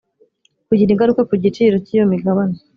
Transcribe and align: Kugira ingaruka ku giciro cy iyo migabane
Kugira 0.67 0.91
ingaruka 0.91 1.21
ku 1.29 1.33
giciro 1.43 1.75
cy 1.85 1.91
iyo 1.95 2.03
migabane 2.11 2.55